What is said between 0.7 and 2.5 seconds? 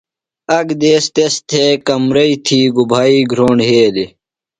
دیس تس تھےۡ کمرئی